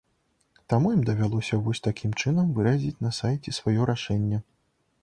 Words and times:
Таму 0.73 0.93
ім 0.95 1.03
давялося 1.09 1.59
вось 1.67 1.83
такім 1.89 2.17
чынам 2.25 2.47
выразіць 2.61 2.99
на 3.09 3.13
сайце 3.21 3.49
сваё 3.61 3.81
рашэнне. 3.93 4.43